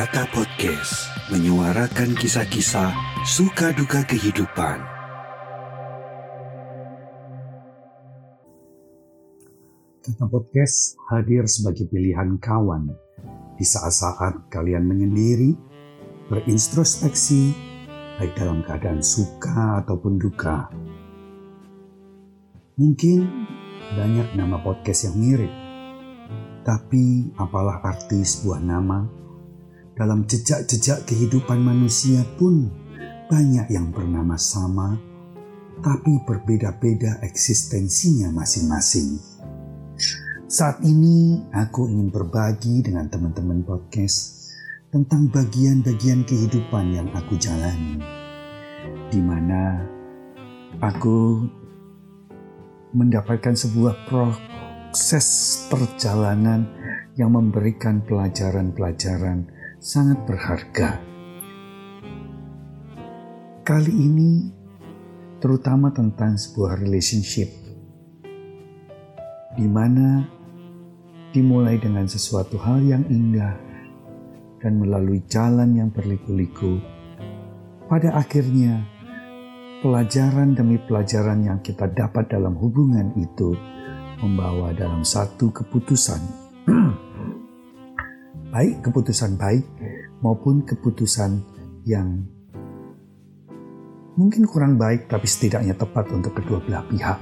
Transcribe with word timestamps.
Kata 0.00 0.24
Podcast 0.32 1.12
menyuarakan 1.28 2.16
kisah-kisah 2.16 2.88
suka 3.20 3.68
duka 3.76 4.00
kehidupan. 4.08 4.80
Kata 10.00 10.24
Podcast 10.24 10.96
hadir 11.12 11.44
sebagai 11.44 11.84
pilihan 11.92 12.40
kawan 12.40 12.88
di 13.60 13.64
saat-saat 13.68 14.48
kalian 14.48 14.88
menyendiri, 14.88 15.52
berintrospeksi, 16.32 17.52
baik 18.16 18.32
dalam 18.40 18.64
keadaan 18.64 19.04
suka 19.04 19.84
ataupun 19.84 20.16
duka. 20.16 20.72
Mungkin 22.80 23.28
banyak 24.00 24.32
nama 24.32 24.64
podcast 24.64 25.12
yang 25.12 25.20
mirip, 25.20 25.52
tapi 26.64 27.36
apalah 27.36 27.84
arti 27.84 28.24
sebuah 28.24 28.64
nama? 28.64 29.20
Dalam 30.00 30.24
jejak-jejak 30.24 31.04
kehidupan 31.04 31.60
manusia 31.60 32.24
pun 32.40 32.72
banyak 33.28 33.68
yang 33.68 33.92
bernama 33.92 34.32
sama, 34.40 34.96
tapi 35.84 36.16
berbeda-beda 36.24 37.20
eksistensinya 37.20 38.32
masing-masing. 38.32 39.20
Saat 40.48 40.80
ini 40.88 41.44
aku 41.52 41.84
ingin 41.84 42.08
berbagi 42.08 42.80
dengan 42.80 43.12
teman-teman 43.12 43.60
podcast 43.60 44.48
tentang 44.88 45.28
bagian-bagian 45.28 46.24
kehidupan 46.24 46.96
yang 46.96 47.12
aku 47.12 47.36
jalani, 47.36 48.00
di 49.12 49.20
mana 49.20 49.84
aku 50.80 51.44
mendapatkan 52.96 53.52
sebuah 53.52 54.08
proses 54.08 55.28
perjalanan 55.68 56.64
yang 57.20 57.36
memberikan 57.36 58.00
pelajaran-pelajaran 58.00 59.59
sangat 59.80 60.20
berharga. 60.28 61.00
Kali 63.64 63.88
ini 63.88 64.52
terutama 65.40 65.88
tentang 65.88 66.36
sebuah 66.36 66.84
relationship 66.84 67.48
di 69.56 69.64
mana 69.64 70.28
dimulai 71.32 71.80
dengan 71.80 72.04
sesuatu 72.04 72.60
hal 72.60 72.84
yang 72.84 73.08
indah 73.08 73.56
dan 74.60 74.76
melalui 74.76 75.24
jalan 75.32 75.72
yang 75.72 75.88
berliku-liku. 75.88 76.76
Pada 77.88 78.20
akhirnya 78.20 78.84
pelajaran 79.80 80.52
demi 80.52 80.76
pelajaran 80.76 81.40
yang 81.40 81.58
kita 81.64 81.88
dapat 81.88 82.28
dalam 82.28 82.52
hubungan 82.60 83.16
itu 83.16 83.56
membawa 84.20 84.76
dalam 84.76 85.00
satu 85.00 85.48
keputusan. 85.48 86.20
baik 88.50 88.82
keputusan 88.82 89.38
baik 89.38 89.62
maupun 90.20 90.66
keputusan 90.66 91.38
yang 91.86 92.26
mungkin 94.18 94.44
kurang 94.44 94.76
baik 94.76 95.06
tapi 95.06 95.24
setidaknya 95.24 95.78
tepat 95.78 96.10
untuk 96.10 96.34
kedua 96.34 96.58
belah 96.60 96.84
pihak. 96.90 97.18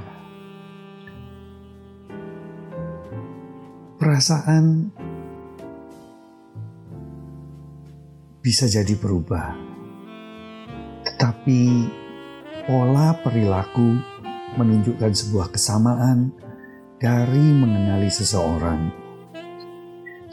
Perasaan 3.98 4.94
bisa 8.40 8.64
jadi 8.64 8.94
berubah. 8.96 9.52
Tetapi 11.04 11.62
pola 12.64 13.12
perilaku 13.20 14.00
menunjukkan 14.56 15.12
sebuah 15.12 15.52
kesamaan 15.52 16.32
dari 16.96 17.46
mengenali 17.52 18.08
seseorang. 18.08 19.07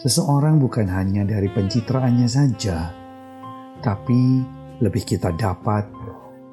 Seseorang 0.06 0.62
bukan 0.62 0.86
hanya 0.86 1.26
dari 1.26 1.50
pencitraannya 1.50 2.30
saja, 2.30 2.94
tapi 3.82 4.46
lebih 4.78 5.02
kita 5.02 5.34
dapat 5.34 5.90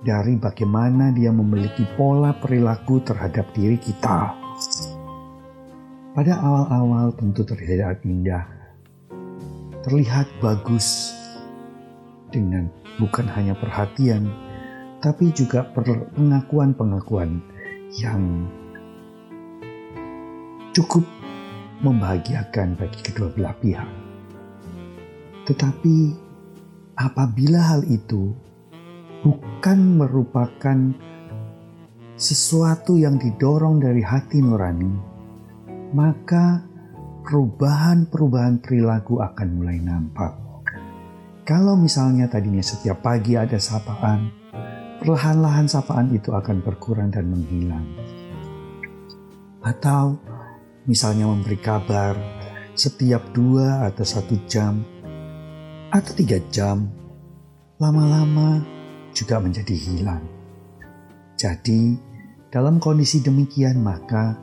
dari 0.00 0.40
bagaimana 0.40 1.12
dia 1.12 1.28
memiliki 1.28 1.84
pola 1.92 2.32
perilaku 2.32 3.04
terhadap 3.04 3.52
diri 3.52 3.76
kita. 3.76 4.32
Pada 6.16 6.32
awal-awal 6.40 7.12
tentu 7.12 7.44
terlihat 7.44 8.00
indah, 8.08 8.48
terlihat 9.84 10.32
bagus 10.40 11.12
dengan 12.32 12.72
bukan 12.96 13.28
hanya 13.36 13.52
perhatian, 13.52 14.32
tapi 15.04 15.28
juga 15.28 15.68
pengakuan-pengakuan 15.76 17.44
yang 18.00 18.48
cukup 20.72 21.04
membahagiakan 21.82 22.78
bagi 22.78 23.00
kedua 23.02 23.28
belah 23.34 23.54
pihak. 23.58 23.90
Tetapi 25.42 25.96
apabila 26.94 27.58
hal 27.58 27.82
itu 27.90 28.30
bukan 29.26 29.98
merupakan 29.98 30.78
sesuatu 32.14 32.94
yang 32.94 33.18
didorong 33.18 33.82
dari 33.82 33.98
hati 33.98 34.38
nurani, 34.38 34.94
maka 35.90 36.62
perubahan-perubahan 37.26 38.62
perilaku 38.62 39.18
akan 39.18 39.48
mulai 39.58 39.78
nampak. 39.82 40.38
Kalau 41.42 41.74
misalnya 41.74 42.30
tadinya 42.30 42.62
setiap 42.62 43.02
pagi 43.02 43.34
ada 43.34 43.58
sapaan, 43.58 44.30
perlahan-lahan 45.02 45.66
sapaan 45.66 46.14
itu 46.14 46.30
akan 46.30 46.62
berkurang 46.62 47.10
dan 47.10 47.26
menghilang. 47.26 47.82
Atau 49.62 50.22
misalnya 50.86 51.30
memberi 51.30 51.58
kabar 51.58 52.14
setiap 52.72 53.30
dua 53.36 53.86
atau 53.86 54.02
satu 54.02 54.34
jam 54.48 54.80
atau 55.92 56.12
tiga 56.16 56.40
jam, 56.48 56.88
lama-lama 57.76 58.64
juga 59.12 59.36
menjadi 59.38 59.76
hilang. 59.76 60.24
Jadi, 61.36 62.00
dalam 62.48 62.80
kondisi 62.80 63.20
demikian 63.20 63.84
maka 63.84 64.40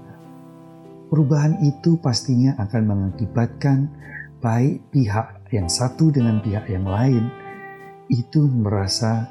perubahan 1.10 1.58
itu 1.66 1.98
pastinya 1.98 2.54
akan 2.62 2.84
mengakibatkan 2.86 3.90
baik 4.40 4.86
pihak 4.94 5.42
yang 5.50 5.66
satu 5.66 6.14
dengan 6.14 6.38
pihak 6.40 6.70
yang 6.70 6.86
lain 6.86 7.34
itu 8.14 8.46
merasa 8.46 9.26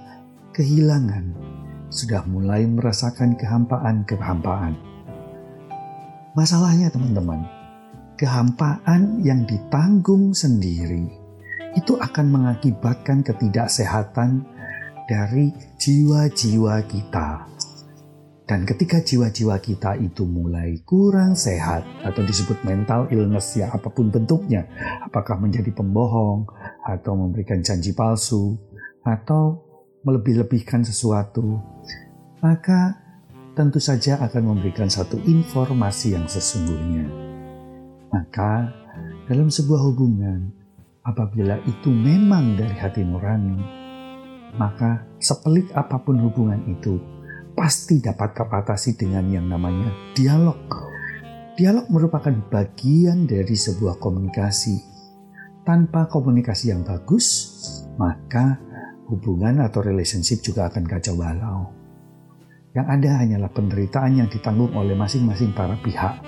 kehilangan, 0.55 1.35
sudah 1.91 2.27
mulai 2.27 2.67
merasakan 2.67 3.39
kehampaan-kehampaan. 3.39 4.75
Masalahnya 6.39 6.87
teman-teman, 6.95 7.43
kehampaan 8.15 9.27
yang 9.27 9.43
ditanggung 9.43 10.31
sendiri 10.31 11.11
itu 11.75 11.99
akan 11.99 12.31
mengakibatkan 12.31 13.27
ketidaksehatan 13.27 14.47
dari 15.11 15.51
jiwa-jiwa 15.83 16.79
kita. 16.87 17.43
Dan 18.47 18.63
ketika 18.71 19.03
jiwa-jiwa 19.03 19.59
kita 19.59 19.99
itu 19.99 20.31
mulai 20.31 20.79
kurang 20.87 21.35
sehat 21.35 21.83
atau 22.07 22.23
disebut 22.23 22.63
mental 22.63 23.11
illness 23.11 23.59
ya 23.59 23.75
apa 23.75 23.91
pun 23.91 24.07
bentuknya, 24.07 24.63
apakah 25.11 25.43
menjadi 25.43 25.75
pembohong 25.75 26.47
atau 26.87 27.19
memberikan 27.19 27.67
janji 27.67 27.91
palsu 27.99 28.55
atau 29.03 29.59
melebih-lebihkan 30.07 30.87
sesuatu, 30.87 31.59
maka 32.39 33.08
tentu 33.59 33.83
saja 33.83 34.23
akan 34.23 34.55
memberikan 34.55 34.87
satu 34.87 35.19
informasi 35.27 36.15
yang 36.15 36.31
sesungguhnya. 36.31 37.11
Maka, 38.15 38.71
dalam 39.27 39.51
sebuah 39.51 39.83
hubungan, 39.83 40.55
apabila 41.03 41.59
itu 41.67 41.91
memang 41.91 42.55
dari 42.55 42.79
hati 42.79 43.03
nurani, 43.03 43.59
maka 44.55 45.03
sepelik 45.19 45.75
apa 45.75 45.99
pun 45.99 46.23
hubungan 46.23 46.63
itu, 46.71 47.03
pasti 47.59 47.99
dapat 47.99 48.31
kapatasi 48.31 48.95
dengan 48.95 49.27
yang 49.27 49.51
namanya 49.51 49.91
dialog. 50.15 50.63
Dialog 51.59 51.91
merupakan 51.91 52.39
bagian 52.55 53.27
dari 53.27 53.59
sebuah 53.59 53.99
komunikasi. 53.99 54.79
Tanpa 55.67 56.07
komunikasi 56.07 56.71
yang 56.71 56.87
bagus, 56.87 57.59
maka 57.99 58.55
hubungan 59.11 59.67
atau 59.67 59.83
relationship 59.83 60.47
juga 60.47 60.71
akan 60.71 60.87
kacau 60.87 61.19
balau. 61.19 61.78
Yang 62.77 62.87
ada 62.87 63.11
hanyalah 63.25 63.51
penderitaan 63.57 64.13
yang 64.21 64.29
ditanggung 64.29 64.77
oleh 64.77 64.93
masing-masing 64.93 65.57
para 65.57 65.77
pihak. 65.81 66.21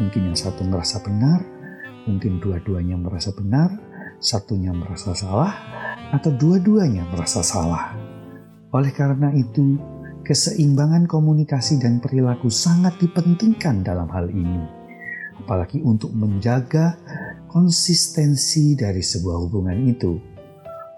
Mungkin 0.00 0.32
yang 0.32 0.38
satu 0.38 0.64
merasa 0.64 1.04
benar, 1.04 1.44
mungkin 2.08 2.40
dua-duanya 2.40 2.96
merasa 2.96 3.30
benar, 3.36 3.68
satunya 4.16 4.72
merasa 4.72 5.12
salah, 5.12 5.52
atau 6.16 6.32
dua-duanya 6.32 7.04
merasa 7.12 7.44
salah. 7.44 7.92
Oleh 8.72 8.88
karena 8.96 9.36
itu, 9.36 9.76
keseimbangan 10.24 11.04
komunikasi 11.04 11.76
dan 11.76 12.00
perilaku 12.00 12.48
sangat 12.48 12.96
dipentingkan 12.96 13.84
dalam 13.84 14.08
hal 14.08 14.32
ini. 14.32 14.64
Apalagi 15.44 15.84
untuk 15.84 16.16
menjaga 16.16 16.96
konsistensi 17.52 18.72
dari 18.72 19.04
sebuah 19.04 19.36
hubungan 19.44 19.76
itu 19.84 20.32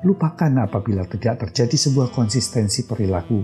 Lupakan 0.05 0.53
apabila 0.61 1.09
tidak 1.09 1.49
terjadi 1.49 1.89
sebuah 1.89 2.13
konsistensi 2.13 2.85
perilaku 2.85 3.41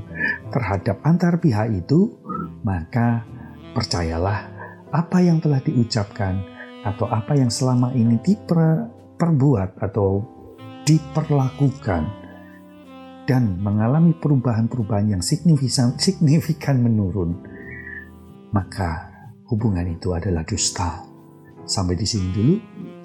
terhadap 0.51 0.99
antar 1.07 1.39
pihak 1.39 1.71
itu, 1.73 2.19
maka 2.67 3.25
percayalah 3.73 4.51
apa 4.91 5.19
yang 5.23 5.39
telah 5.39 5.63
diucapkan 5.63 6.43
atau 6.83 7.07
apa 7.07 7.39
yang 7.39 7.49
selama 7.49 7.95
ini 7.95 8.19
diperbuat 8.19 9.79
atau 9.79 10.27
diperlakukan 10.85 12.03
dan 13.31 13.63
mengalami 13.63 14.11
perubahan-perubahan 14.19 15.15
yang 15.15 15.23
signifikan, 15.23 15.95
signifikan 15.95 16.83
menurun, 16.83 17.39
maka 18.51 19.07
hubungan 19.47 19.87
itu 19.87 20.11
adalah 20.11 20.43
dusta. 20.43 21.07
Sampai 21.63 21.95
di 21.95 22.03
sini 22.03 22.29
dulu. 22.35 22.55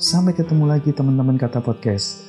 Sampai 0.01 0.33
ketemu 0.33 0.65
lagi 0.65 0.89
teman-teman 0.89 1.38
kata 1.38 1.62
podcast. 1.62 2.25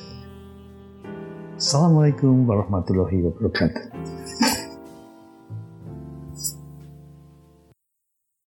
Assalamualaikum 1.57 2.45
warahmatullahi 2.45 3.25
wabarakatuh. 3.25 4.45